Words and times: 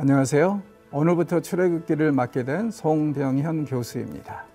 안녕하세요. 0.00 0.62
오늘부터 0.92 1.40
출애굽기를 1.40 2.12
맡게 2.12 2.44
된 2.44 2.70
송병현 2.70 3.66
교수입니다. 3.66 4.46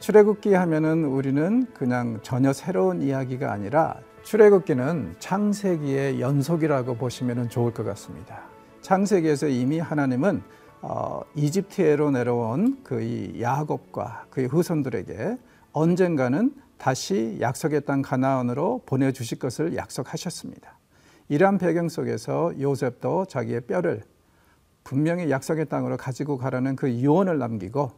출애굽기 0.00 0.52
하면은 0.52 1.04
우리는 1.04 1.72
그냥 1.72 2.18
전혀 2.24 2.52
새로운 2.52 3.02
이야기가 3.02 3.52
아니라 3.52 4.00
출애굽기는 4.24 5.14
창세기의 5.20 6.20
연속이라고 6.20 6.96
보시면 6.96 7.50
좋을 7.50 7.72
것 7.72 7.84
같습니다. 7.84 8.40
창세기에서 8.80 9.46
이미 9.46 9.78
하나님은 9.78 10.42
어, 10.82 11.20
이집트에로 11.36 12.10
내려온 12.10 12.82
그 12.82 13.00
이 13.00 13.40
야곱과 13.40 14.26
그의 14.30 14.48
후손들에게 14.48 15.38
언젠가는 15.70 16.52
다시 16.78 17.38
약속의 17.40 17.82
땅 17.84 18.02
가나안으로 18.02 18.82
보내주실 18.86 19.38
것을 19.38 19.76
약속하셨습니다. 19.76 20.80
이러한 21.28 21.58
배경 21.58 21.88
속에서 21.88 22.52
요셉도 22.60 23.26
자기의 23.26 23.60
뼈를 23.62 24.02
분명히 24.86 25.30
약속의 25.30 25.66
땅으로 25.66 25.96
가지고 25.96 26.38
가라는 26.38 26.76
그 26.76 26.88
유언을 26.88 27.38
남기고 27.38 27.90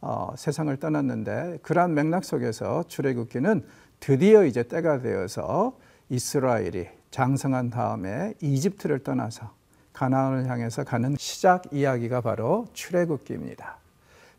어, 0.00 0.32
세상을 0.36 0.74
떠났는데 0.76 1.58
그러한 1.62 1.94
맥락 1.94 2.24
속에서 2.24 2.84
출애굽기는 2.86 3.64
드디어 3.98 4.44
이제 4.44 4.62
때가 4.62 5.00
되어서 5.00 5.76
이스라엘이 6.08 6.86
장성한 7.10 7.70
다음에 7.70 8.34
이집트를 8.40 9.00
떠나서 9.00 9.52
가나안을 9.92 10.48
향해서 10.48 10.84
가는 10.84 11.16
시작 11.18 11.64
이야기가 11.72 12.20
바로 12.20 12.68
출애굽기입니다. 12.74 13.78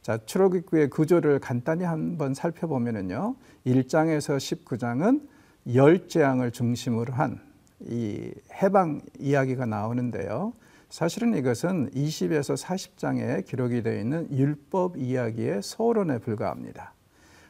자, 0.02 0.18
출애굽기의 0.26 0.90
구조를 0.90 1.40
간단히 1.40 1.84
한번 1.84 2.34
살펴보면은요. 2.34 3.36
1장에서 3.66 4.38
19장은 4.38 5.28
열 5.76 6.08
재앙을 6.08 6.52
중심으로 6.52 7.14
한 7.14 7.48
이 7.82 8.32
해방 8.62 9.02
이야기가 9.20 9.66
나오는데요. 9.66 10.54
사실은 10.90 11.36
이것은 11.36 11.90
20에서 11.92 12.62
40장에 12.62 13.46
기록이 13.46 13.84
되어 13.84 14.00
있는 14.00 14.28
율법 14.32 14.98
이야기의 14.98 15.62
소론에 15.62 16.20
불과합니다. 16.20 16.94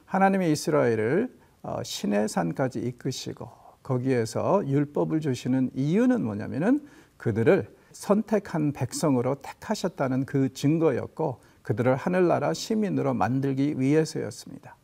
하나님이 0.05 0.51
이스라엘을 0.51 1.31
어, 1.61 1.83
신의 1.83 2.29
산까지 2.29 2.79
이끄시고 2.79 3.49
거기에서 3.83 4.67
율법을 4.67 5.21
주시는 5.21 5.71
이유는 5.75 6.23
뭐냐면은 6.23 6.85
그들을 7.17 7.67
선택한 7.91 8.73
백성으로 8.73 9.35
택하셨다는 9.35 10.25
그 10.25 10.53
증거였고 10.53 11.39
그들을 11.61 11.95
하늘나라 11.95 12.53
시민으로 12.53 13.13
만들기 13.13 13.79
위해서였습니다. 13.79 14.77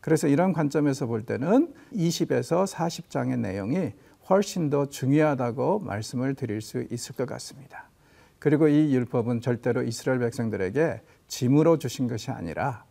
그래서 0.00 0.28
이런 0.28 0.52
관점에서 0.52 1.06
볼 1.06 1.24
때는 1.24 1.72
20에서 1.92 2.66
40장의 2.66 3.38
내용이 3.38 3.92
훨씬 4.30 4.70
더 4.70 4.86
중요하다고 4.86 5.80
말씀을 5.80 6.34
드릴 6.34 6.60
수 6.60 6.86
있을 6.90 7.16
것 7.16 7.26
같습니다. 7.26 7.90
그리고 8.38 8.68
이 8.68 8.94
율법은 8.94 9.40
절대로 9.40 9.82
이스라엘 9.82 10.20
백성들에게 10.20 11.02
짐으로 11.26 11.78
주신 11.78 12.08
것이 12.08 12.30
아니라 12.30 12.84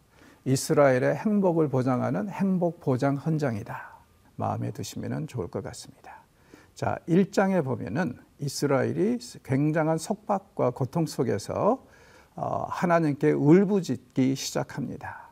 이스라엘의 0.45 1.15
행복을 1.15 1.69
보장하는 1.69 2.29
행복 2.29 2.81
보장 2.81 3.15
헌장이다. 3.15 3.89
마음에 4.35 4.71
두시면 4.71 5.27
좋을 5.27 5.47
것 5.47 5.63
같습니다. 5.63 6.23
자, 6.75 6.97
1장에 7.09 7.63
보면은 7.63 8.17
이스라엘이 8.39 9.19
굉장한 9.43 9.97
속박과 9.97 10.71
고통 10.71 11.05
속에서 11.05 11.85
어, 12.35 12.65
하나님께 12.69 13.31
울부짖기 13.31 14.35
시작합니다. 14.35 15.29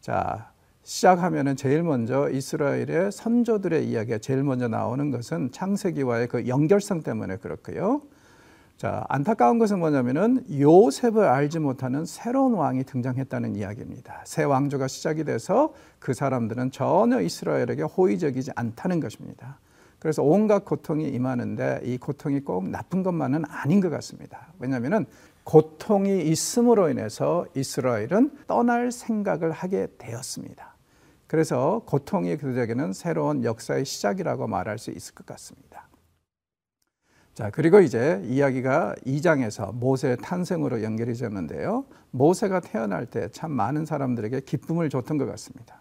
자, 0.00 0.50
시작하면은 0.82 1.56
제일 1.56 1.82
먼저 1.82 2.28
이스라엘의 2.30 3.12
선조들의 3.12 3.86
이야기가 3.88 4.18
제일 4.18 4.42
먼저 4.42 4.66
나오는 4.66 5.10
것은 5.10 5.52
창세기와의 5.52 6.28
그 6.28 6.48
연결성 6.48 7.02
때문에 7.02 7.36
그렇고요. 7.36 8.02
자, 8.76 9.04
안타까운 9.10 9.58
것은 9.58 9.78
뭐냐면은 9.78 10.42
요셉을 10.50 11.22
알지 11.22 11.58
못하는 11.58 12.06
새로운 12.06 12.54
왕이 12.54 12.84
등장했다는 12.84 13.56
이야기입니다. 13.56 14.22
새 14.24 14.42
왕조가 14.42 14.88
시작이 14.88 15.24
돼서 15.24 15.74
그 15.98 16.14
사람들은 16.14 16.70
전혀 16.70 17.20
이스라엘에게 17.20 17.82
호의적이지 17.82 18.52
않다는 18.56 19.00
것입니다. 19.00 19.58
그래서 19.98 20.22
온갖 20.22 20.64
고통이 20.64 21.10
임하는데 21.10 21.82
이 21.84 21.98
고통이 21.98 22.40
꼭 22.40 22.70
나쁜 22.70 23.02
것만은 23.02 23.44
아닌 23.48 23.82
것 23.82 23.90
같습니다. 23.90 24.48
왜냐하면은 24.58 25.04
고통이 25.44 26.22
있음으로 26.22 26.88
인해서 26.88 27.44
이스라엘은 27.54 28.30
떠날 28.46 28.90
생각을 28.92 29.52
하게 29.52 29.88
되었습니다. 29.98 30.69
그래서 31.30 31.82
고통이 31.86 32.38
그들에게는 32.38 32.92
새로운 32.92 33.44
역사의 33.44 33.84
시작이라고 33.84 34.48
말할 34.48 34.78
수 34.78 34.90
있을 34.90 35.14
것 35.14 35.24
같습니다. 35.26 35.88
자, 37.34 37.50
그리고 37.50 37.78
이제 37.78 38.20
이야기가 38.26 38.96
2장에서 39.06 39.72
모세의 39.72 40.16
탄생으로 40.16 40.82
연결이 40.82 41.14
되는데요. 41.14 41.84
모세가 42.10 42.58
태어날 42.58 43.06
때 43.06 43.28
참 43.28 43.52
많은 43.52 43.86
사람들에게 43.86 44.40
기쁨을 44.40 44.90
줬던 44.90 45.18
것 45.18 45.26
같습니다. 45.26 45.80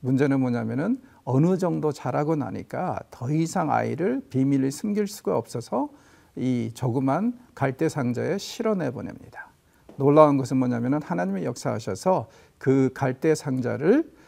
문제는 0.00 0.38
뭐냐면은 0.38 1.00
어느 1.24 1.56
정도 1.56 1.92
자라고 1.92 2.36
나니까 2.36 2.98
더 3.10 3.30
이상 3.30 3.72
아이를 3.72 4.20
비밀리 4.28 4.70
숨길 4.70 5.06
수가 5.06 5.38
없어서 5.38 5.88
이 6.36 6.72
조그만 6.74 7.38
갈대 7.54 7.88
상자에 7.88 8.36
실어내 8.36 8.90
보냅니다. 8.90 9.48
놀라운 9.96 10.36
것은 10.36 10.58
뭐냐면은 10.58 11.00
하나님의 11.00 11.46
역사하셔서 11.46 12.28
그 12.58 12.90
갈대 12.92 13.34
상자를 13.34 14.04
어, 14.04 14.19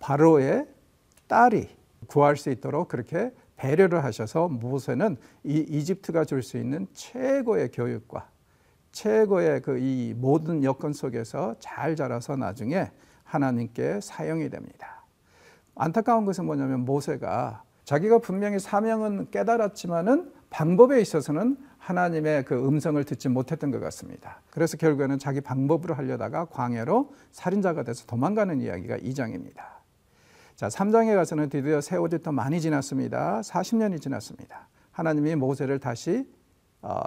바로의 0.00 0.66
딸이 1.28 1.68
구할 2.06 2.36
수 2.36 2.50
있도록 2.50 2.88
그렇게 2.88 3.32
배려를 3.56 4.02
하셔서 4.04 4.48
모세는 4.48 5.16
이 5.44 5.58
이집트가 5.68 6.24
줄 6.24 6.42
수 6.42 6.58
있는 6.58 6.86
최고의 6.92 7.70
교육과 7.70 8.28
최고의 8.92 9.62
그 9.62 9.78
이 9.78 10.14
모든 10.16 10.64
여건 10.64 10.92
속에서 10.92 11.54
잘 11.58 11.96
자라서 11.96 12.36
나중에 12.36 12.90
하나님께 13.24 14.00
사용이 14.02 14.50
됩니다. 14.50 15.04
안타까운 15.74 16.26
것은 16.26 16.44
뭐냐면 16.44 16.80
모세가 16.84 17.62
자기가 17.84 18.18
분명히 18.18 18.58
사명은 18.58 19.30
깨달았지만은 19.30 20.32
방법에 20.50 21.00
있어서는 21.00 21.56
하나님의 21.82 22.44
그 22.44 22.54
음성을 22.54 23.02
듣지 23.04 23.28
못했던 23.28 23.72
것 23.72 23.80
같습니다. 23.80 24.40
그래서 24.50 24.76
결국에는 24.76 25.18
자기 25.18 25.40
방법으로 25.40 25.94
하려다가 25.94 26.44
광야로 26.44 27.12
살인자가 27.32 27.82
돼서 27.82 28.06
도망가는 28.06 28.60
이야기가 28.60 28.98
2장입니다. 28.98 29.62
자, 30.54 30.68
3장에 30.68 31.16
가서는 31.16 31.48
드디어 31.48 31.80
세월이 31.80 32.22
더 32.22 32.30
많이 32.30 32.60
지났습니다. 32.60 33.40
40년이 33.40 34.00
지났습니다. 34.00 34.68
하나님이 34.92 35.34
모세를 35.34 35.80
다시 35.80 36.28
어, 36.82 37.00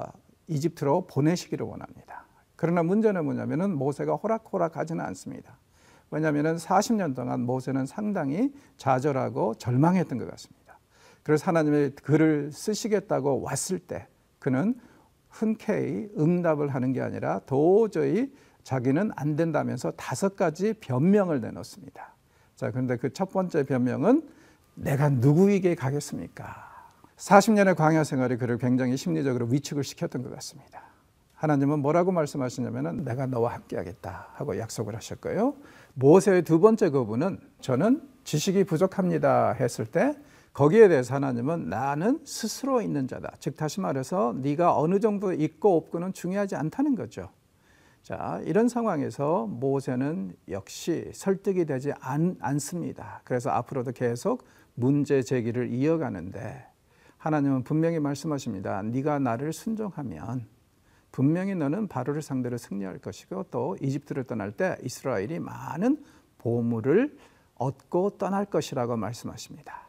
이집트로 0.47 1.07
보내시기를 1.07 1.65
원합니다. 1.65 2.25
그러나 2.57 2.83
문제는 2.83 3.23
뭐냐면은 3.23 3.77
모세가 3.77 4.15
호락호락하지는 4.15 5.03
않습니다. 5.05 5.57
왜냐하면 6.11 6.57
40년 6.57 7.15
동안 7.15 7.41
모세는 7.41 7.85
상당히 7.85 8.53
좌절하고 8.75 9.55
절망했던 9.55 10.17
것 10.17 10.29
같습니다. 10.31 10.79
그래서 11.23 11.45
하나님의 11.45 11.91
글을 11.95 12.51
쓰시겠다고 12.51 13.41
왔을 13.41 13.79
때 13.79 14.07
그는 14.45 14.75
흔쾌히 15.29 16.07
응답을 16.19 16.69
하는 16.75 16.93
게 16.93 17.01
아니라 17.01 17.39
도저히 17.47 18.31
자기는 18.61 19.09
안 19.15 19.35
된다면서 19.35 19.89
다섯 19.91 20.35
가지 20.35 20.73
변명을 20.73 21.41
내놓습니다. 21.41 22.13
자, 22.55 22.69
그런데 22.69 22.95
그 22.95 23.09
첫 23.09 23.31
번째 23.31 23.63
변명은 23.63 24.21
내가 24.75 25.09
누구에게 25.09 25.73
가겠습니까? 25.73 26.45
40년의 27.17 27.75
광야 27.75 28.03
생활이 28.03 28.37
그를 28.37 28.59
굉장히 28.59 28.97
심리적으로 28.97 29.47
위축을 29.47 29.83
시켰던 29.83 30.21
것 30.21 30.31
같습니다. 30.35 30.83
하나님은 31.33 31.79
뭐라고 31.79 32.11
말씀하시냐면은 32.11 33.03
내가 33.03 33.25
너와 33.25 33.55
함께 33.55 33.77
하겠다 33.77 34.27
하고 34.33 34.59
약속을 34.59 34.95
하셨고요. 34.95 35.55
모세의 35.95 36.43
두 36.43 36.59
번째 36.59 36.91
거부는 36.91 37.39
저는 37.61 38.07
지식이 38.23 38.65
부족합니다 38.65 39.53
했을 39.53 39.87
때 39.87 40.15
거기에 40.55 40.87
대해서 40.87 41.15
하나님은 41.15 41.67
나는 41.67 42.21
스스로 42.23 42.81
있는 42.81 43.09
자다. 43.09 43.33
즉 43.39 43.57
다시 43.57 43.81
말해서 43.81 44.33
네가 44.37 44.79
어느 44.79 45.01
정도 45.01 45.33
있고 45.33 45.75
없고는 45.75 46.13
중요하지 46.13 46.55
않다는 46.55 46.95
거죠. 46.95 47.29
자, 48.01 48.39
이런 48.45 48.69
상황에서 48.69 49.47
모세는 49.47 50.33
역시 50.47 51.11
설득이 51.13 51.65
되지 51.65 51.91
않, 51.99 52.37
않습니다. 52.39 53.19
그래서 53.25 53.49
앞으로도 53.49 53.91
계속 53.91 54.45
문제 54.75 55.21
제기를 55.21 55.73
이어가는데 55.73 56.65
하나님은 57.17 57.63
분명히 57.63 57.99
말씀하십니다. 57.99 58.81
네가 58.81 59.19
나를 59.19 59.51
순종하면 59.51 60.47
분명히 61.11 61.53
너는 61.53 61.89
바로를 61.89 62.21
상대로 62.21 62.57
승리할 62.57 62.99
것이고 62.99 63.47
또 63.51 63.75
이집트를 63.81 64.23
떠날 64.23 64.53
때 64.53 64.77
이스라엘이 64.83 65.39
많은 65.39 66.01
보물을 66.37 67.17
얻고 67.55 68.11
떠날 68.11 68.45
것이라고 68.45 68.95
말씀하십니다. 68.95 69.84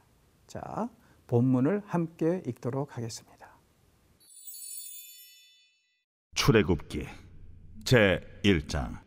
자, 0.56 0.88
본문을 1.26 1.82
함께 1.85 2.43
읽도록 2.47 2.97
하겠습니다. 2.97 3.58
출애굽기 6.35 7.06
제 7.85 8.23
1장. 8.43 8.99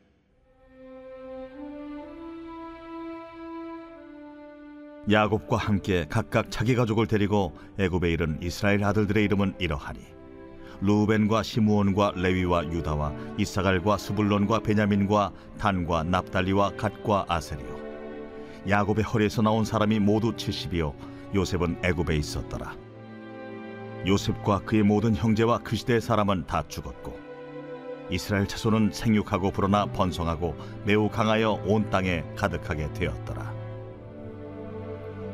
야곱과 5.10 5.58
함께 5.58 6.06
각각 6.08 6.52
자기 6.52 6.76
가족을 6.76 7.08
데리고 7.08 7.58
애굽에 7.80 8.12
이른 8.12 8.40
이스라엘 8.44 8.84
아들들의 8.84 9.24
이름은 9.24 9.56
이러하니 9.58 10.02
루벤과 10.82 11.42
시므온과 11.42 12.14
레위와 12.16 12.66
유다와 12.66 13.16
이사갈과 13.40 13.98
스불론과 13.98 14.60
베냐민과 14.60 15.34
단과 15.58 16.04
납달리와 16.04 16.76
갓과 16.76 17.26
아셀이요. 17.28 17.80
야곱의 18.70 19.04
허리에서 19.04 19.42
나온 19.42 19.66
사람이 19.66 19.98
모두 19.98 20.34
70이요 20.34 21.19
요셉은 21.34 21.80
애굽에 21.84 22.16
있었더라 22.16 22.76
요셉과 24.06 24.60
그의 24.60 24.84
모든 24.84 25.16
형제와 25.16 25.60
그 25.60 25.76
시대의 25.76 26.02
사람은 26.02 26.46
다 26.48 26.64
죽었고 26.68 27.20
이스라엘 28.10 28.48
자손은 28.48 28.92
생육하고 28.92 29.52
불어나 29.52 29.86
번성하고 29.86 30.56
매우 30.86 31.10
강하여 31.10 31.62
온 31.66 31.90
땅에 31.90 32.24
가득하게 32.36 32.92
되었더라 32.94 33.54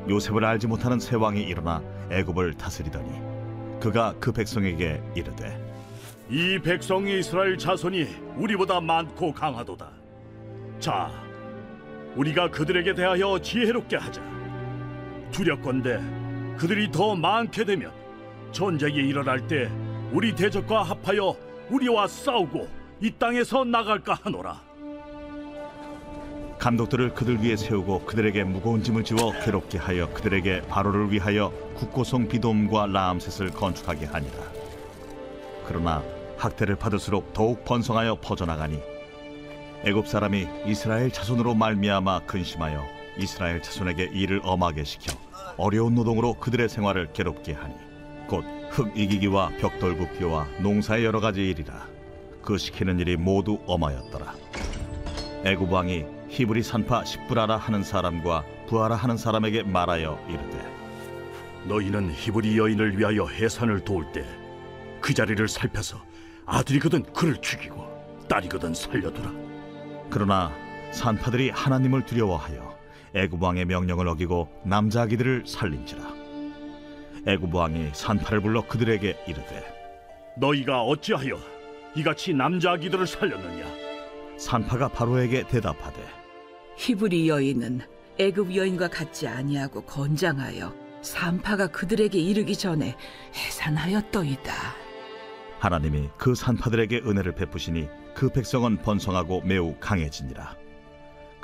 요셉을 0.09 0.43
알지 0.43 0.67
못하는 0.67 0.99
세 0.99 1.15
왕이 1.15 1.41
일어나 1.41 1.81
애굽을 2.11 2.55
다스리더니 2.55 3.79
그가 3.79 4.13
그 4.19 4.31
백성에게 4.31 5.01
이르되 5.15 5.65
이 6.29 6.57
백성 6.59 7.07
이스라엘 7.07 7.55
자손이 7.55 8.07
우리보다 8.37 8.81
많고 8.81 9.31
강하도다. 9.31 9.91
자, 10.79 11.11
우리가 12.15 12.49
그들에게 12.49 12.95
대하여 12.95 13.37
지혜롭게 13.39 13.97
하자. 13.97 14.23
두렵건대 15.35 15.99
그들이 16.57 16.89
더 16.89 17.13
많게 17.13 17.65
되면 17.65 17.91
전쟁이 18.53 18.95
일어날 18.95 19.45
때 19.45 19.69
우리 20.13 20.33
대적과 20.33 20.83
합하여 20.83 21.35
우리와 21.69 22.07
싸우고 22.07 22.65
이 23.01 23.11
땅에서 23.11 23.65
나갈까 23.65 24.17
하노라. 24.23 24.61
감독들을 26.57 27.13
그들 27.13 27.43
위에 27.43 27.57
세우고 27.57 28.05
그들에게 28.05 28.45
무거운 28.45 28.81
짐을 28.81 29.03
지워 29.03 29.33
괴롭게 29.43 29.77
하여 29.77 30.09
그들에게 30.13 30.61
바로를 30.69 31.11
위하여 31.11 31.51
국고성 31.75 32.29
비돔과 32.29 32.87
라암셋을 32.87 33.51
건축하게 33.51 34.05
하니라. 34.05 34.37
그러나 35.67 36.01
학대를 36.37 36.77
받을수록 36.77 37.33
더욱 37.33 37.65
번성하여 37.65 38.19
퍼져나가니 38.21 38.79
애굽 39.83 40.07
사람이 40.07 40.47
이스라엘 40.65 41.11
자손으로 41.11 41.55
말미암아 41.55 42.21
근심하여 42.21 42.85
이스라엘 43.17 43.61
자손에게 43.61 44.11
일을 44.13 44.39
엄하게 44.45 44.85
시켜 44.85 45.24
어려운 45.57 45.95
노동으로 45.95 46.33
그들의 46.35 46.69
생활을 46.69 47.13
괴롭게 47.13 47.53
하니 47.53 47.73
곧 48.27 48.43
흙 48.75 48.91
이기기와 48.97 49.51
벽돌 49.57 49.97
굽기와 49.97 50.47
농사의 50.59 51.05
여러 51.05 51.21
가지 51.21 51.49
일이라 51.49 51.87
그 52.41 52.57
시키는 52.57 52.99
일이 52.99 53.15
모두 53.15 53.57
엄하였더라. 53.65 54.33
애굽 55.45 55.71
왕이 55.71 56.05
히브리 56.27 56.61
산파 56.61 57.05
십부라라 57.05 57.55
하는 57.55 57.83
사람과 57.83 58.43
부하라 58.67 58.95
하는 58.95 59.15
사람에게 59.15 59.63
말하여 59.63 60.19
이르되 60.27 60.75
너희는 61.67 62.11
히브리 62.11 62.57
여인을 62.57 62.97
위하여 62.97 63.25
해산을 63.27 63.85
도울 63.85 64.11
때 64.11 64.25
그 64.99 65.13
자리를 65.13 65.47
살펴서 65.47 65.99
아들이거든 66.47 67.03
그를 67.13 67.39
죽이고 67.39 67.85
딸이거든 68.27 68.73
살려두라. 68.73 69.31
그러나 70.09 70.51
산파들이 70.91 71.51
하나님을 71.51 72.05
두려워하여 72.05 72.74
애굽 73.15 73.41
왕의 73.41 73.65
명령을 73.65 74.07
어기고 74.09 74.49
남자 74.63 75.03
아기들을 75.03 75.43
살린지라 75.47 76.13
애굽 77.25 77.55
왕이 77.55 77.91
산파를 77.93 78.41
불러 78.41 78.67
그들에게 78.67 79.23
이르되 79.25 79.63
너희가 80.37 80.81
어찌하여 80.81 81.39
이같이 81.95 82.33
남자 82.33 82.73
아기들을 82.73 83.07
살렸느냐? 83.07 83.65
산파가 84.37 84.89
바로에게 84.89 85.47
대답하되 85.47 86.05
히브리 86.75 87.29
여인은 87.29 87.81
애굽 88.19 88.53
여인과 88.53 88.89
같지 88.89 89.29
아니하고 89.29 89.81
건장하여 89.83 90.73
산파가 91.01 91.67
그들에게 91.67 92.19
이르기 92.19 92.57
전에 92.57 92.97
해산하였더이다. 93.33 94.53
하나님이 95.59 96.09
그 96.17 96.35
산파들에게 96.35 97.03
은혜를 97.05 97.35
베푸시니 97.35 97.87
그 98.13 98.29
백성은 98.29 98.81
번성하고 98.81 99.41
매우 99.41 99.75
강해지니라 99.79 100.64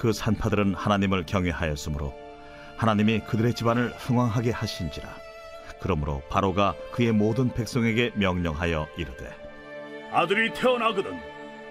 그 0.02 0.14
산파들은 0.14 0.74
하나님을 0.74 1.28
경외하였으므로 1.28 2.12
하나님이 2.76 3.20
그들의 3.20 3.54
집안을 3.54 3.90
흥왕하게 3.90 4.50
하신지라 4.50 5.08
그러므로 5.80 6.24
바로가 6.28 6.74
그의 6.92 7.12
모든 7.12 7.54
백성에게 7.54 8.14
명령하여 8.16 8.88
이르되 8.98 9.30
아들이 10.12 10.52
태어나거든 10.56 11.20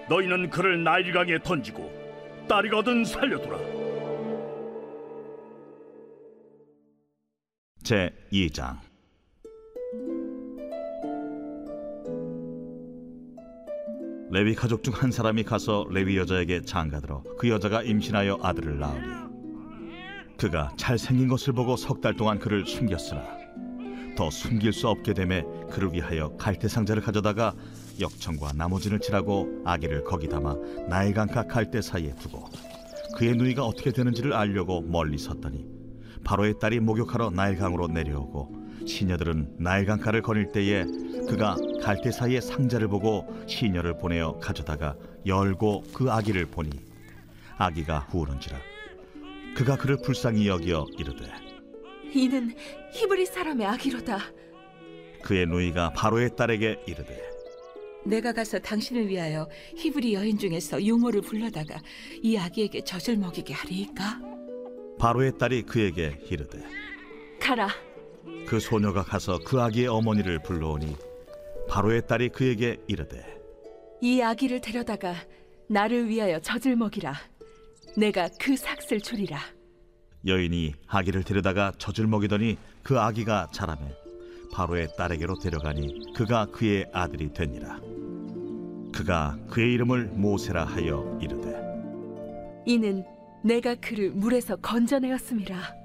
너희는 0.07 0.49
그를 0.49 0.81
나일강에 0.81 1.39
던지고 1.43 1.91
딸이거든 2.47 3.03
살려두라. 3.03 3.57
제 7.83 8.15
2장 8.31 8.77
레위 14.31 14.55
가족 14.55 14.83
중 14.83 14.93
한 14.93 15.11
사람이 15.11 15.43
가서 15.43 15.85
레위 15.89 16.17
여자에게 16.17 16.61
장가들어 16.61 17.23
그 17.37 17.49
여자가 17.49 17.83
임신하여 17.83 18.39
아들을 18.41 18.79
낳으니 18.79 19.07
그가 20.37 20.71
잘생긴 20.77 21.27
것을 21.27 21.53
보고 21.53 21.75
석 21.75 22.01
달 22.01 22.15
동안 22.15 22.39
그를 22.39 22.65
숨겼으나 22.65 23.23
더 24.15 24.29
숨길 24.29 24.73
수 24.73 24.87
없게 24.87 25.13
되매 25.13 25.43
그를 25.69 25.93
위하여 25.93 26.35
갈대 26.37 26.67
상자를 26.67 27.01
가져다가 27.01 27.53
역청과 27.99 28.53
나머지를 28.55 28.99
칠하고 28.99 29.61
아기를 29.65 30.03
거기 30.03 30.27
담아 30.27 30.55
나일강가 30.89 31.47
갈대 31.47 31.81
사이에 31.81 32.15
두고 32.15 32.45
그의 33.17 33.35
누이가 33.35 33.65
어떻게 33.65 33.91
되는지를 33.91 34.33
알려고 34.33 34.81
멀리 34.81 35.17
섰더니 35.17 35.65
바로의 36.23 36.55
딸이 36.59 36.79
목욕하러 36.79 37.29
나일강으로 37.31 37.87
내려오고 37.87 38.60
시녀들은 38.85 39.55
나일강가를 39.59 40.21
거닐 40.21 40.51
때에 40.51 40.83
그가 41.27 41.55
갈대 41.81 42.11
사이에 42.11 42.41
상자를 42.41 42.87
보고 42.87 43.27
시녀를 43.47 43.97
보내어 43.97 44.39
가져다가 44.39 44.95
열고 45.25 45.83
그 45.93 46.11
아기를 46.11 46.45
보니 46.47 46.69
아기가 47.57 47.99
후우는지라 48.09 48.57
그가 49.55 49.77
그를 49.77 49.97
불쌍히 50.01 50.47
여기어 50.47 50.85
이르되 50.97 51.29
이는 52.13 52.53
히브리 52.91 53.25
사람의 53.25 53.65
아기로다. 53.65 54.19
그의 55.23 55.45
누이가 55.45 55.91
바로의 55.93 56.35
딸에게 56.35 56.83
이르되 56.85 57.21
내가 58.05 58.33
가서 58.33 58.59
당신을 58.59 59.07
위하여 59.07 59.47
히브리 59.77 60.13
여인 60.15 60.37
중에서 60.37 60.83
유모를 60.83 61.21
불러다가 61.21 61.79
이 62.21 62.35
아기에게 62.35 62.83
젖을 62.83 63.17
먹이게 63.17 63.53
하리이까? 63.53 64.19
바로의 64.99 65.37
딸이 65.37 65.63
그에게 65.63 66.17
이르되 66.29 66.63
가라. 67.39 67.69
그 68.47 68.59
소녀가 68.59 69.03
가서 69.03 69.39
그 69.45 69.61
아기의 69.61 69.87
어머니를 69.87 70.39
불러오니 70.43 70.95
바로의 71.69 72.05
딸이 72.07 72.29
그에게 72.29 72.77
이르되 72.87 73.23
이 74.01 74.21
아기를 74.21 74.61
데려다가 74.61 75.15
나를 75.67 76.09
위하여 76.09 76.39
젖을 76.39 76.75
먹이라. 76.75 77.13
내가 77.95 78.29
그 78.39 78.57
삭슬 78.57 78.99
주리라. 78.99 79.39
여인이 80.25 80.73
아기를 80.87 81.23
데려다가 81.23 81.71
젖을 81.77 82.07
먹이더니 82.07 82.57
그 82.83 82.99
아기가 82.99 83.47
자라매 83.53 83.95
바로의 84.51 84.89
딸에게로 84.97 85.39
데려가니 85.39 86.13
그가 86.13 86.45
그의 86.47 86.89
아들이 86.93 87.31
되니라 87.33 87.79
그가 88.93 89.37
그의 89.49 89.73
이름을 89.73 90.07
모세라 90.07 90.65
하여 90.65 91.17
이르되 91.21 91.61
이는 92.65 93.03
내가 93.43 93.75
그를 93.75 94.11
물에서 94.11 94.55
건져내었음이라. 94.57 95.80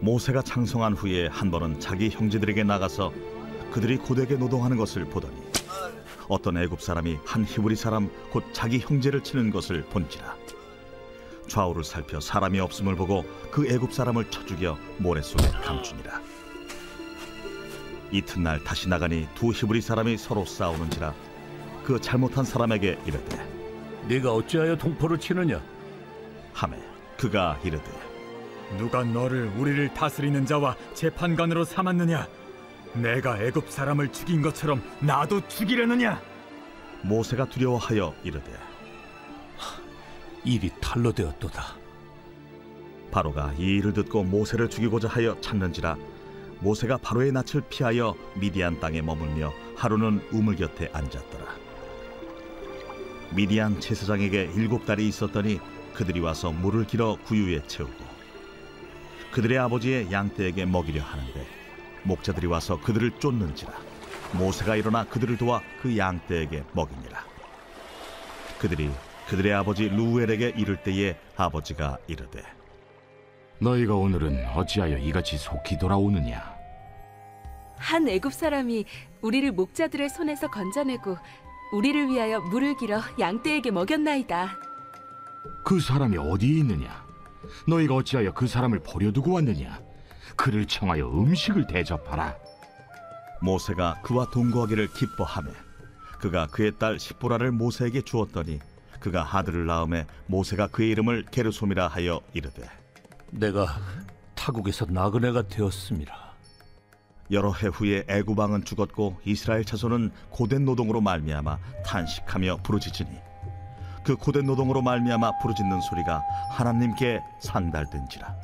모세가 0.00 0.42
창성한 0.42 0.94
후에 0.94 1.26
한 1.26 1.50
번은 1.50 1.78
자기 1.78 2.08
형제들에게 2.08 2.64
나가서 2.64 3.12
그들이 3.70 3.98
고되게 3.98 4.36
노동하는 4.36 4.76
것을 4.76 5.04
보더니 5.04 5.36
어떤 6.28 6.56
애굽 6.56 6.80
사람이 6.80 7.18
한 7.24 7.44
히브리 7.44 7.76
사람 7.76 8.10
곧 8.30 8.44
자기 8.52 8.78
형제를 8.78 9.22
치는 9.22 9.50
것을 9.50 9.82
본지라 9.84 10.36
좌우를 11.48 11.84
살펴 11.84 12.20
사람이 12.20 12.60
없음을 12.60 12.96
보고 12.96 13.24
그 13.50 13.66
애굽 13.68 13.92
사람을 13.92 14.30
쳐 14.30 14.44
죽여 14.46 14.78
모래 14.98 15.20
속에 15.20 15.46
감추니라 15.48 16.20
이튿날 18.10 18.62
다시 18.64 18.88
나가니 18.88 19.28
두 19.34 19.50
히브리 19.50 19.82
사람이 19.82 20.16
서로 20.16 20.46
싸우는지라 20.46 21.14
그 21.84 22.00
잘못한 22.00 22.44
사람에게 22.44 22.98
이르되 23.04 23.50
네가 24.08 24.32
어찌하여 24.32 24.76
동포를 24.76 25.20
치느냐? 25.20 25.60
하매 26.52 26.78
그가 27.16 27.60
이르되 27.62 28.09
누가 28.78 29.02
너를 29.04 29.52
우리를 29.56 29.92
다스리는 29.94 30.46
자와 30.46 30.76
재판관으로 30.94 31.64
삼았느냐? 31.64 32.26
내가 32.94 33.40
애굽 33.42 33.70
사람을 33.70 34.12
죽인 34.12 34.42
것처럼 34.42 34.82
나도 35.00 35.46
죽이려느냐? 35.48 36.20
모세가 37.02 37.46
두려워하여 37.46 38.14
이르되 38.24 38.52
일이 40.44 40.70
탈로 40.80 41.12
되었도다. 41.12 41.80
바로가 43.10 43.54
이 43.58 43.78
일을 43.78 43.92
듣고 43.92 44.22
모세를 44.24 44.70
죽이고자 44.70 45.08
하여 45.08 45.38
찾는지라 45.40 45.96
모세가 46.60 46.98
바로의 46.98 47.32
낯을 47.32 47.62
피하여 47.68 48.14
미디안 48.34 48.80
땅에 48.80 49.02
머물며 49.02 49.52
하루는 49.76 50.22
우물 50.30 50.56
곁에 50.56 50.90
앉았더라 50.92 51.46
미디안 53.30 53.80
제사장에게 53.80 54.52
일곱 54.54 54.86
달이 54.86 55.08
있었더니 55.08 55.60
그들이 55.94 56.20
와서 56.20 56.52
물을 56.52 56.86
길어 56.86 57.16
구유에 57.24 57.66
채우고 57.66 58.19
그들의 59.30 59.58
아버지의 59.58 60.10
양떼에게 60.10 60.64
먹이려 60.64 61.02
하는데 61.02 61.46
목자들이 62.02 62.46
와서 62.46 62.80
그들을 62.80 63.18
쫓는지라 63.18 63.72
모세가 64.32 64.76
일어나 64.76 65.04
그들을 65.04 65.36
도와 65.36 65.62
그 65.82 65.96
양떼에게 65.96 66.64
먹이니라 66.72 67.24
그들이 68.58 68.90
그들의 69.28 69.52
아버지 69.54 69.88
루엘에게 69.88 70.54
이를 70.56 70.82
때에 70.82 71.16
아버지가 71.36 71.98
이르되 72.08 72.42
너희가 73.60 73.94
오늘은 73.94 74.46
어찌하여 74.54 74.96
이같이 74.98 75.36
속히 75.36 75.78
돌아오느냐? 75.78 76.58
한 77.76 78.08
애굽 78.08 78.32
사람이 78.32 78.86
우리를 79.20 79.52
목자들의 79.52 80.08
손에서 80.08 80.48
건져내고 80.48 81.16
우리를 81.72 82.08
위하여 82.08 82.40
물을 82.40 82.76
길어 82.76 83.00
양떼에게 83.18 83.70
먹였나이다. 83.70 84.58
그 85.62 85.78
사람이 85.78 86.16
어디에 86.16 86.58
있느냐? 86.60 87.04
너희가 87.66 87.94
어찌하여 87.94 88.32
그 88.32 88.46
사람을 88.46 88.80
버려두고 88.80 89.32
왔느냐? 89.32 89.80
그를 90.36 90.66
청하여 90.66 91.08
음식을 91.08 91.66
대접하라. 91.66 92.36
모세가 93.42 94.00
그와 94.02 94.30
동거하기를 94.30 94.92
기뻐하며 94.92 95.50
그가 96.20 96.46
그의 96.48 96.72
딸 96.78 96.98
십보라를 96.98 97.50
모세에게 97.52 98.02
주었더니 98.02 98.60
그가 99.00 99.36
아들을 99.36 99.66
낳음에 99.66 100.06
모세가 100.26 100.68
그의 100.68 100.90
이름을 100.90 101.24
게르솜이라 101.30 101.88
하여 101.88 102.20
이르되 102.34 102.68
내가 103.30 103.80
타국에서 104.34 104.86
나그네가 104.86 105.48
되었습니다. 105.48 106.30
여러 107.30 107.52
해 107.52 107.68
후에 107.68 108.04
애굽 108.08 108.38
왕은 108.38 108.64
죽었고 108.64 109.20
이스라엘 109.24 109.64
자손은 109.64 110.10
고된 110.30 110.64
노동으로 110.64 111.00
말미암아 111.00 111.58
탄식하며 111.86 112.58
부르짖으니 112.62 113.10
그 114.04 114.16
고된 114.16 114.46
노동으로 114.46 114.82
말미암아 114.82 115.38
부르짖는 115.38 115.80
소리가 115.80 116.22
하나님께 116.50 117.20
상달된지라. 117.40 118.34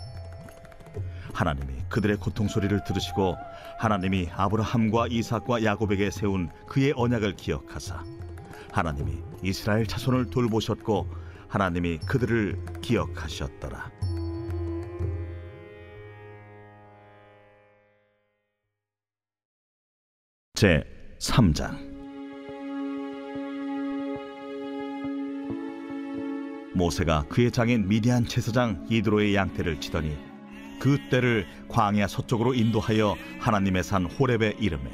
하나님이 1.32 1.82
그들의 1.88 2.16
고통 2.16 2.48
소리를 2.48 2.82
들으시고 2.84 3.36
하나님이 3.78 4.28
아브라함과 4.34 5.08
이삭과 5.10 5.64
야곱에게 5.64 6.10
세운 6.10 6.48
그의 6.66 6.94
언약을 6.96 7.36
기억하사 7.36 8.02
하나님이 8.72 9.22
이스라엘 9.42 9.86
자손을 9.86 10.30
돌보셨고 10.30 11.06
하나님이 11.48 11.98
그들을 11.98 12.80
기억하셨더라. 12.80 13.90
제 20.54 20.82
3장 21.20 21.85
모세가 26.76 27.24
그의 27.28 27.50
장인 27.50 27.88
미디안 27.88 28.26
제사장 28.26 28.86
이드로의 28.90 29.34
양떼를 29.34 29.80
치더니 29.80 30.16
그 30.78 30.98
떼를 31.10 31.46
광야 31.68 32.06
서쪽으로 32.06 32.54
인도하여 32.54 33.16
하나님의 33.40 33.82
산 33.82 34.04
호렙에 34.04 34.56
이름해 34.60 34.90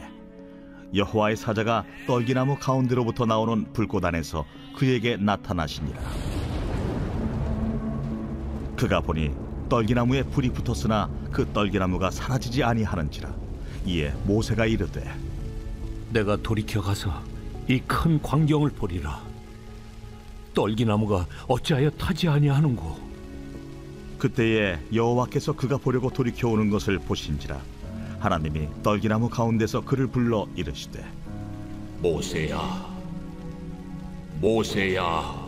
여호와의 0.94 1.36
사자가 1.36 1.84
떨기나무 2.06 2.56
가운데로부터 2.58 3.26
나오는 3.26 3.72
불꽃 3.72 4.04
안에서 4.04 4.44
그에게 4.76 5.16
나타나시니라 5.16 5.98
그가 8.76 9.00
보니 9.00 9.30
떨기나무에 9.68 10.22
불이 10.24 10.50
붙었으나 10.50 11.08
그 11.30 11.50
떨기나무가 11.52 12.10
사라지지 12.10 12.62
아니하는지라 12.62 13.34
이에 13.86 14.12
모세가 14.24 14.66
이르되 14.66 15.02
내가 16.12 16.36
돌이켜 16.36 16.80
가서 16.82 17.22
이 17.68 17.80
큰 17.86 18.20
광경을 18.20 18.70
보리라. 18.70 19.31
떨기나무가 20.54 21.26
어찌하여 21.48 21.90
타지 21.90 22.28
아니하는고? 22.28 23.12
그때에 24.18 24.78
여호와께서 24.94 25.54
그가 25.54 25.76
보려고 25.76 26.10
돌이켜 26.10 26.48
오는 26.48 26.70
것을 26.70 26.98
보신지라 26.98 27.60
하나님이 28.20 28.68
떨기나무 28.82 29.28
가운데서 29.28 29.84
그를 29.84 30.06
불러 30.06 30.46
이르시되 30.54 31.04
모세야, 32.00 32.86
모세야, 34.40 35.42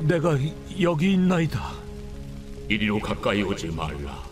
내가 0.00 0.38
여기 0.80 1.12
있나이다. 1.14 1.72
이리로 2.68 2.98
가까이 2.98 3.42
오지 3.42 3.68
말라. 3.68 4.22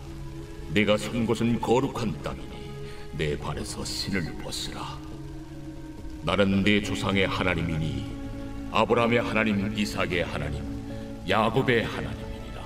내가 0.73 0.97
선 0.97 1.25
곳은 1.25 1.59
거룩한 1.59 2.21
땅이니 2.21 2.71
내 3.17 3.37
발에서 3.37 3.83
신을 3.83 4.35
벗으라. 4.43 4.99
나는 6.23 6.63
내 6.63 6.81
조상의 6.81 7.27
하나님이니 7.27 8.14
아브라함의 8.71 9.21
하나님, 9.21 9.77
이삭의 9.77 10.23
하나님, 10.23 10.61
야곱의 11.27 11.83
하나님이니라. 11.83 12.61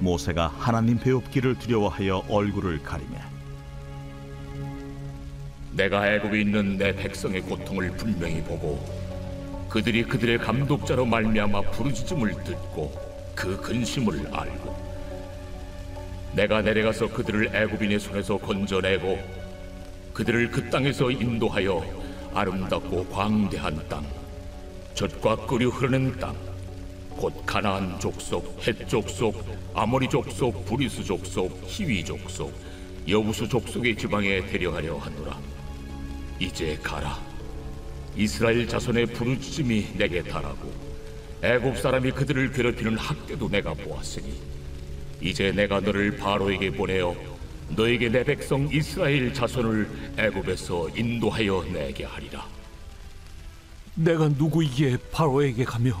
모세가 0.00 0.48
하나님 0.58 0.98
배웁기를 0.98 1.58
두려워하여 1.58 2.24
얼굴을 2.28 2.82
가리며 2.82 3.18
내가 5.72 6.12
애굽에 6.12 6.40
있는 6.40 6.76
내 6.76 6.94
백성의 6.94 7.42
고통을 7.42 7.90
분명히 7.92 8.42
보고 8.42 8.78
그들이 9.68 10.04
그들의 10.04 10.38
감독자로 10.38 11.04
말미암아 11.04 11.62
부르짖음을 11.72 12.44
듣고 12.44 12.92
그 13.34 13.60
근심을 13.60 14.28
알고 14.32 14.84
내가 16.32 16.62
내려가서 16.62 17.08
그들을 17.08 17.54
애굽인의 17.54 17.98
손에서 17.98 18.38
건져내고 18.38 19.18
그들을 20.12 20.50
그 20.50 20.70
땅에서 20.70 21.10
인도하여 21.10 21.84
아름답고 22.34 23.06
광대한 23.06 23.80
땅 23.88 24.04
젖과 24.94 25.46
꿀이 25.46 25.64
흐르는 25.66 26.18
땅 26.18 26.54
곧 27.16 27.32
가나안 27.46 27.98
족속, 28.00 28.60
헷 28.66 28.88
족속, 28.88 29.34
아모리 29.72 30.08
족속, 30.08 30.64
브리스 30.66 31.04
족속, 31.04 31.62
히위 31.66 32.04
족속, 32.04 32.52
여부스 33.08 33.48
족속의 33.48 33.96
지방에 33.96 34.44
데려가려 34.46 34.96
하노라. 34.96 35.38
이제 36.40 36.78
가라. 36.82 37.18
이스라엘 38.16 38.66
자손의 38.68 39.06
부르짖음이 39.06 39.94
내게 39.96 40.22
달하고 40.22 40.72
애굽 41.42 41.78
사람이 41.78 42.12
그들을 42.12 42.52
괴롭히는 42.52 42.96
학대도 42.96 43.48
내가 43.48 43.74
보았으니 43.74 44.34
이제 45.20 45.52
내가 45.52 45.80
너를 45.80 46.16
바로에게 46.16 46.70
보내어 46.70 47.14
너에게 47.70 48.08
내 48.08 48.22
백성 48.22 48.68
이스라엘 48.72 49.32
자손을 49.32 49.88
애굽에서 50.18 50.90
인도하여 50.96 51.64
내게 51.72 52.04
하리라. 52.04 52.46
내가 53.94 54.28
누구이기에 54.28 54.98
바로에게 55.12 55.64
가며 55.64 55.92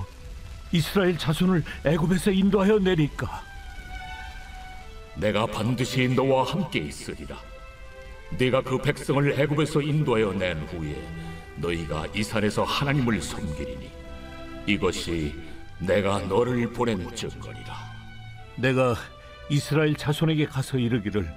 이스라엘 0.72 1.16
자손을 1.16 1.62
애굽에서 1.84 2.32
인도하여 2.32 2.78
내릴까? 2.78 3.42
내가 5.16 5.46
반드시 5.46 6.08
너와 6.08 6.44
함께 6.44 6.80
있으리라. 6.80 7.36
네가 8.36 8.62
그 8.62 8.78
백성을 8.78 9.40
애굽에서 9.40 9.80
인도하여 9.80 10.32
낸 10.32 10.58
후에 10.66 10.96
너희가 11.56 12.08
이 12.14 12.22
산에서 12.24 12.64
하나님을 12.64 13.22
섬기리니 13.22 13.90
이것이 14.66 15.34
내가 15.78 16.18
너를 16.20 16.72
보낸 16.72 17.14
증거리라. 17.14 17.76
내가 18.56 18.96
이스라엘 19.48 19.94
자손에게 19.94 20.46
가서 20.46 20.78
이르기를 20.78 21.32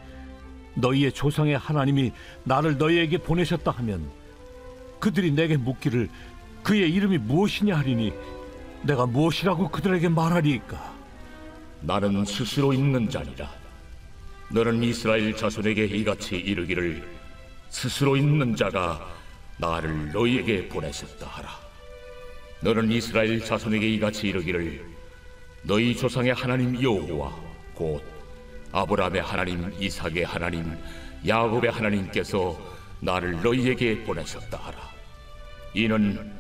너희의 0.76 1.12
조상의 1.12 1.58
하나님이 1.58 2.12
나를 2.44 2.78
너희에게 2.78 3.20
보내셨다 3.20 3.72
하면 3.72 4.10
그들이 5.00 5.32
내게 5.32 5.58
묻기를 5.58 6.10
그의 6.68 6.92
이름이 6.92 7.20
무엇이냐 7.20 7.78
하리니 7.78 8.12
내가 8.82 9.06
무엇이라고 9.06 9.70
그들에게 9.70 10.10
말하리이까 10.10 10.96
나는 11.80 12.26
스스로 12.26 12.74
있는 12.74 13.10
자니라. 13.10 13.50
너는 14.52 14.84
이스라엘 14.84 15.34
자손에게 15.34 15.86
이같이 15.86 16.36
이르기를 16.36 17.08
스스로 17.70 18.18
있는 18.18 18.54
자가 18.54 19.00
나를 19.56 20.12
너희에게 20.12 20.68
보내셨다 20.68 21.26
하라. 21.26 21.58
너는 22.60 22.92
이스라엘 22.92 23.40
자손에게 23.40 23.88
이같이 23.94 24.28
이르기를 24.28 24.86
너희 25.64 25.96
조상의 25.96 26.34
하나님 26.34 26.84
여호와 26.84 27.34
곧 27.76 28.04
아브라함의 28.74 29.22
하나님, 29.22 29.74
이삭의 29.80 30.26
하나님, 30.26 30.78
야곱의 31.26 31.72
하나님께서 31.72 32.60
나를 33.00 33.42
너희에게 33.42 34.04
보내셨다 34.04 34.58
하라. 34.58 34.78
이는 35.74 36.36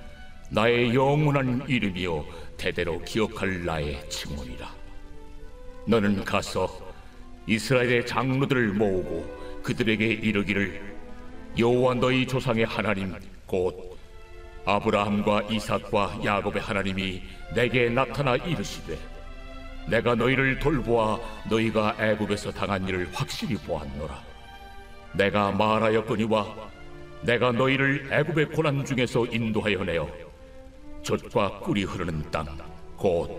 나의 0.50 0.96
영원한 0.96 1.63
이름이요 1.68 2.25
대대로 2.58 3.00
기억할 3.01 3.66
나의 3.66 4.10
칭호니라. 4.10 4.74
너는 5.88 6.24
가서 6.24 6.70
이스라엘의 7.48 8.06
장로들을 8.06 8.74
모으고 8.74 9.25
그들에게 9.63 10.06
이르기를 10.06 10.96
여호와 11.58 11.96
너희 11.96 12.25
조상의 12.25 12.66
하나님 12.66 13.13
곧 13.46 13.98
아브라함과 14.66 15.44
이삭과 15.50 16.20
야곱의 16.24 16.62
하나님이 16.62 17.24
내게 17.54 17.89
나타나 17.89 18.36
이르시되 18.36 18.98
내가 19.88 20.16
너희를 20.16 20.60
돌보아 20.60 21.20
너희가 21.50 21.96
애굽에서 22.00 22.51
당한 22.51 22.88
일을 22.88 23.10
확실히 23.13 23.56
보았노라 23.56 24.22
내가 25.13 25.51
말하였거니와 25.51 26.70
내가 27.22 27.51
너희를 27.54 28.10
애굽의 28.12 28.50
고난 28.50 28.84
중에서 28.84 29.25
인도하여 29.25 29.84
내어 29.86 30.26
젖과 31.08 31.60
꿀이 31.60 31.84
흐르는 31.86 32.30
땅 32.32 32.46
곧 32.98 33.30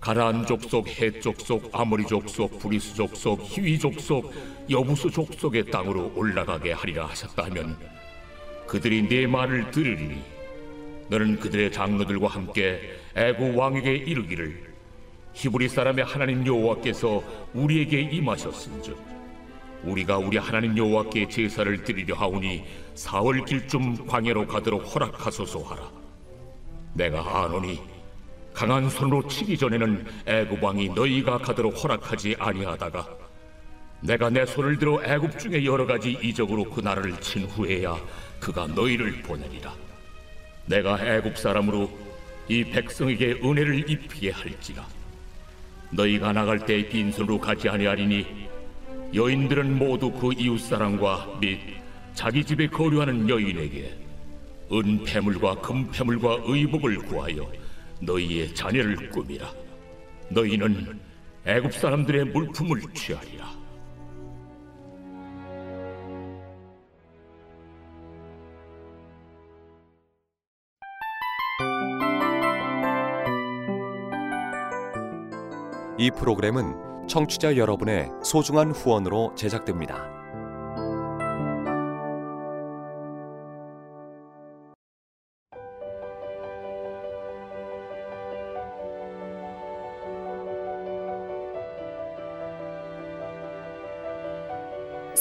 가나안 0.00 0.46
족속, 0.46 0.88
헷 0.88 1.20
족속, 1.20 1.70
아모리 1.72 2.06
족속, 2.06 2.58
브리스 2.58 2.94
족속, 2.94 3.40
히위 3.42 3.78
족속, 3.78 4.32
여부스 4.70 5.10
족속의 5.10 5.70
땅으로 5.70 6.12
올라가게 6.14 6.72
하리라 6.72 7.06
하셨다 7.06 7.44
하면 7.46 7.76
그들이 8.66 9.08
네 9.08 9.26
말을 9.26 9.70
들으리니 9.70 10.22
너는 11.08 11.38
그들의 11.40 11.72
장로들과 11.72 12.28
함께 12.28 12.80
애굽 13.14 13.56
왕에게 13.56 13.94
이르기를 13.94 14.72
히브리 15.34 15.68
사람의 15.68 16.04
하나님 16.04 16.46
여호와께서 16.46 17.22
우리에게 17.54 18.00
임하셨은즉 18.00 18.96
우리가 19.84 20.18
우리 20.18 20.36
하나님 20.38 20.76
여호와께 20.76 21.28
제사를 21.28 21.84
드리려 21.84 22.14
하오니 22.16 22.64
사월 22.94 23.44
길쯤 23.44 24.06
광야로 24.06 24.46
가도록 24.46 24.94
허락하소서 24.94 25.60
하라 25.60 25.97
내가 26.94 27.44
아노니 27.44 27.80
강한 28.52 28.88
손으로 28.90 29.26
치기 29.28 29.56
전에는 29.56 30.04
애굽 30.26 30.62
왕이 30.62 30.88
너희가 30.90 31.38
가도록 31.38 31.82
허락하지 31.82 32.36
아니하다가 32.38 33.06
내가 34.00 34.30
내 34.30 34.46
손을 34.46 34.78
들어 34.78 35.02
애굽 35.02 35.38
중에 35.38 35.64
여러 35.64 35.86
가지 35.86 36.18
이적으로 36.22 36.64
그 36.64 36.80
나라를 36.80 37.20
친 37.20 37.44
후에야 37.44 37.96
그가 38.40 38.66
너희를 38.68 39.22
보내리라. 39.22 39.74
내가 40.66 40.98
애굽 41.04 41.36
사람으로 41.36 41.90
이 42.48 42.64
백성에게 42.64 43.40
은혜를 43.42 43.90
입히게 43.90 44.30
할지라. 44.30 44.86
너희가 45.90 46.32
나갈 46.32 46.58
때 46.64 46.88
빈손으로 46.88 47.40
가지 47.40 47.68
아니하리니 47.68 48.48
여인들은 49.14 49.78
모두 49.78 50.12
그 50.12 50.32
이웃 50.34 50.58
사람과 50.58 51.38
및 51.40 51.58
자기 52.14 52.44
집에 52.44 52.66
거류하는 52.66 53.28
여인에게 53.28 54.07
은 54.70 55.02
패물과 55.04 55.56
금 55.56 55.90
패물과 55.90 56.38
의복을 56.44 56.98
구하여 56.98 57.50
너희의 58.00 58.54
자녀를 58.54 59.10
꾸미라 59.10 59.50
너희는 60.30 61.00
애굽 61.46 61.72
사람들의 61.72 62.26
물품을 62.26 62.82
취하리라 62.94 63.58
이 76.00 76.12
프로그램은 76.12 77.08
청취자 77.08 77.56
여러분의 77.56 78.08
소중한 78.22 78.70
후원으로 78.70 79.34
제작됩니다. 79.34 80.17